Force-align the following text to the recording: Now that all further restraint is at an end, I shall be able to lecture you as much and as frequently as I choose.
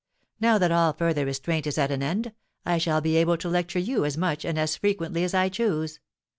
Now 0.39 0.57
that 0.57 0.71
all 0.71 0.93
further 0.93 1.27
restraint 1.27 1.67
is 1.67 1.77
at 1.77 1.91
an 1.91 2.01
end, 2.01 2.33
I 2.65 2.79
shall 2.79 3.01
be 3.01 3.17
able 3.17 3.37
to 3.37 3.47
lecture 3.47 3.77
you 3.77 4.03
as 4.03 4.17
much 4.17 4.43
and 4.43 4.57
as 4.57 4.75
frequently 4.75 5.23
as 5.23 5.35
I 5.35 5.47
choose. 5.47 5.99